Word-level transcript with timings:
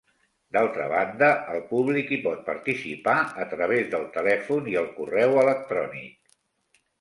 D'altra 0.55 0.85
banda, 0.91 1.27
el 1.55 1.59
públic 1.73 2.09
hi 2.15 2.19
pot 2.23 2.41
participar 2.47 3.15
a 3.45 3.45
través 3.53 3.85
del 3.93 4.09
telèfon 4.17 4.71
i 4.73 4.75
el 4.83 4.89
correu 4.97 5.37
electrònic. 5.45 6.19